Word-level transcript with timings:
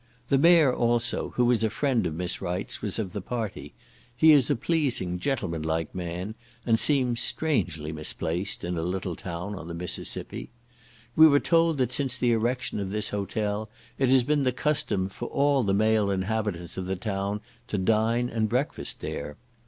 The 0.29 0.39
mayor 0.39 0.73
also, 0.73 1.29
who 1.35 1.45
was 1.45 1.63
a 1.63 1.69
friend 1.69 2.07
of 2.07 2.15
Miss 2.15 2.41
Wright's, 2.41 2.81
was 2.81 2.97
of 2.97 3.13
the 3.13 3.21
party; 3.21 3.75
he 4.17 4.31
is 4.31 4.49
a 4.49 4.55
pleasing 4.55 5.19
gentlemanlike 5.19 5.93
man, 5.93 6.33
and 6.65 6.79
seems 6.79 7.21
strangely 7.21 7.91
misplaced 7.91 8.63
in 8.63 8.75
a 8.75 8.81
little 8.81 9.15
town 9.15 9.53
on 9.53 9.67
the 9.67 9.75
Mississippi. 9.75 10.49
We 11.15 11.27
were 11.27 11.39
told 11.39 11.77
that 11.77 11.91
since 11.93 12.17
the 12.17 12.31
erection 12.31 12.79
of 12.79 12.89
this 12.89 13.09
hotel, 13.09 13.69
it 13.99 14.09
has 14.09 14.23
been 14.23 14.41
the 14.41 14.51
custom 14.51 15.07
for 15.07 15.27
all 15.27 15.63
the 15.63 15.71
male 15.75 16.09
inhabitants 16.09 16.77
of 16.77 16.87
the 16.87 16.95
town 16.95 17.39
to 17.67 17.77
dine 17.77 18.27
and 18.27 18.49
breakfast 18.49 19.01
there. 19.01 19.37